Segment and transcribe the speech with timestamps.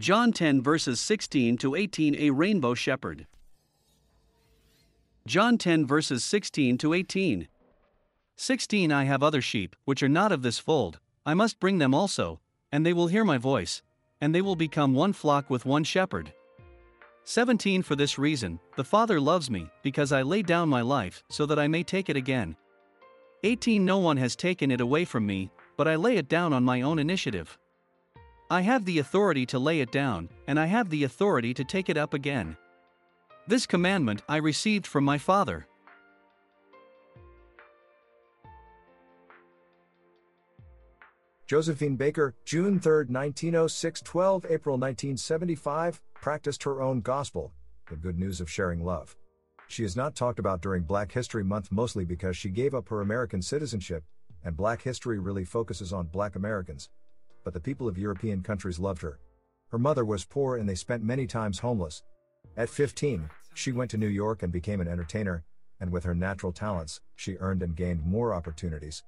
[0.00, 3.26] John 10 verses 16 to 18 A rainbow shepherd.
[5.26, 7.48] John 10 verses 16 to 18.
[8.34, 11.94] 16 I have other sheep, which are not of this fold, I must bring them
[11.94, 12.40] also,
[12.72, 13.82] and they will hear my voice,
[14.22, 16.32] and they will become one flock with one shepherd.
[17.24, 21.44] 17 For this reason, the Father loves me, because I lay down my life, so
[21.44, 22.56] that I may take it again.
[23.44, 26.64] 18 No one has taken it away from me, but I lay it down on
[26.64, 27.58] my own initiative.
[28.52, 31.88] I have the authority to lay it down, and I have the authority to take
[31.88, 32.56] it up again.
[33.46, 35.68] This commandment I received from my Father.
[41.46, 47.52] Josephine Baker, June 3, 1906 12 April 1975, practiced her own gospel,
[47.88, 49.14] the good news of sharing love.
[49.68, 53.00] She is not talked about during Black History Month mostly because she gave up her
[53.00, 54.02] American citizenship,
[54.44, 56.88] and Black history really focuses on Black Americans.
[57.44, 59.18] But the people of European countries loved her.
[59.70, 62.02] Her mother was poor and they spent many times homeless.
[62.56, 65.44] At 15, she went to New York and became an entertainer,
[65.80, 69.02] and with her natural talents, she earned and gained more opportunities.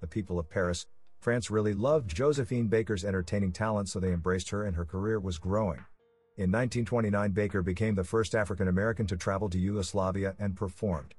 [0.00, 0.86] The people of Paris,
[1.20, 5.38] France really loved Josephine Baker's entertaining talent, so they embraced her and her career was
[5.38, 5.84] growing.
[6.36, 11.14] In 1929, Baker became the first African American to travel to Yugoslavia and performed.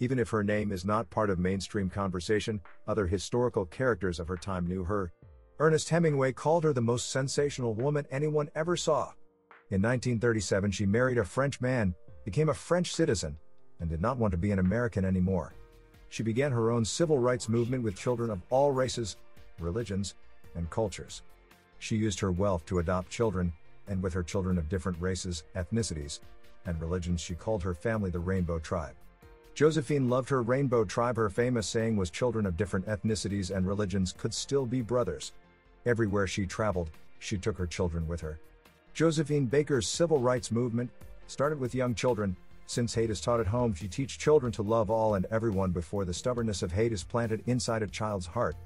[0.00, 4.36] Even if her name is not part of mainstream conversation, other historical characters of her
[4.36, 5.12] time knew her.
[5.60, 9.12] Ernest Hemingway called her the most sensational woman anyone ever saw.
[9.70, 13.36] In 1937, she married a French man, became a French citizen,
[13.80, 15.54] and did not want to be an American anymore.
[16.10, 19.16] She began her own civil rights movement with children of all races,
[19.58, 20.14] religions,
[20.54, 21.22] and cultures.
[21.80, 23.52] She used her wealth to adopt children,
[23.88, 26.20] and with her children of different races, ethnicities,
[26.66, 28.94] and religions, she called her family the Rainbow Tribe.
[29.54, 31.16] Josephine loved her Rainbow Tribe.
[31.16, 35.32] Her famous saying was children of different ethnicities and religions could still be brothers.
[35.86, 38.38] Everywhere she traveled, she took her children with her.
[38.94, 40.90] Josephine Baker's civil rights movement
[41.26, 42.36] started with young children.
[42.66, 46.04] Since hate is taught at home, she teach children to love all and everyone before
[46.04, 48.56] the stubbornness of hate is planted inside a child's heart.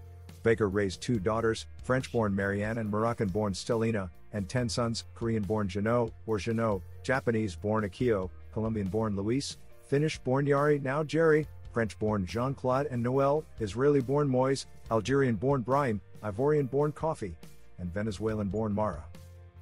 [0.43, 6.39] Baker raised two daughters, French-born Marianne and Moroccan-born Stellina, and 10 sons, Korean-born Jano, or
[6.39, 14.67] Janot, Japanese-born Akio, Colombian-born Luis, Finnish-born Yari, now Jerry, French-born Jean-Claude and Noel, Israeli-born Moise,
[14.91, 17.33] Algerian-born Brahim, Ivorian-born Koffi,
[17.79, 19.05] and Venezuelan-born Mara.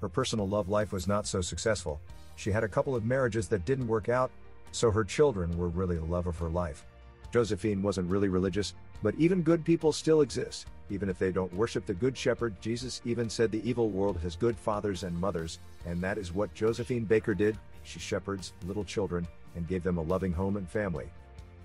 [0.01, 2.01] Her personal love life was not so successful.
[2.37, 4.31] She had a couple of marriages that didn't work out,
[4.73, 6.85] so her children were really the love of her life.
[7.33, 11.87] Josephine wasn't really religious, but even good people still exist, even if they don't worship
[11.87, 12.61] the Good Shepherd.
[12.61, 16.53] Jesus even said the evil world has good fathers and mothers, and that is what
[16.55, 17.57] Josephine Baker did.
[17.85, 21.09] She shepherds little children and gave them a loving home and family.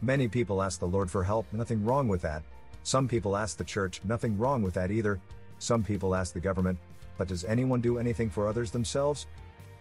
[0.02, 2.44] Many people ask the Lord for help, nothing wrong with that.
[2.84, 5.20] Some people ask the church, nothing wrong with that either.
[5.58, 6.78] Some people ask the government,
[7.18, 9.26] but does anyone do anything for others themselves?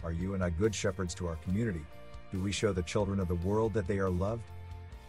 [0.03, 1.83] Are you and I good shepherds to our community?
[2.33, 4.45] Do we show the children of the world that they are loved?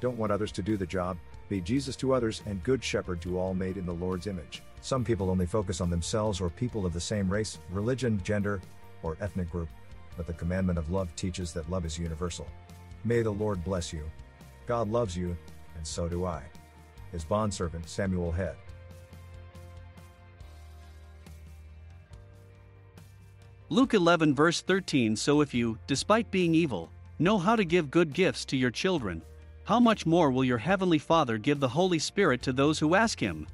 [0.02, 1.18] Don't want others to do the job,
[1.48, 4.62] be Jesus to others and good shepherd to all made in the Lord's image.
[4.82, 8.62] Some people only focus on themselves or people of the same race, religion, gender,
[9.04, 9.70] or ethnic group,
[10.18, 12.48] but the commandment of love teaches that love is universal.
[13.04, 14.04] May the Lord bless you.
[14.68, 15.36] God loves you,
[15.76, 16.42] and so do I.
[17.12, 18.56] His bondservant Samuel Head.
[23.70, 28.14] Luke 11 verse 13 So if you, despite being evil, know how to give good
[28.14, 29.22] gifts to your children,
[29.64, 33.20] how much more will your heavenly Father give the Holy Spirit to those who ask
[33.20, 33.48] him?